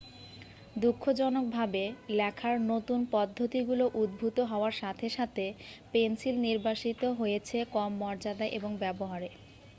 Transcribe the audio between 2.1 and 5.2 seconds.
লেখার নতুন পদ্ধতিগুলো উদ্ভূত হওয়ার সাথে